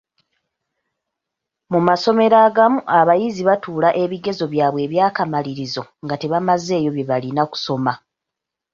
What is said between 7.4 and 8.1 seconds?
kusoma.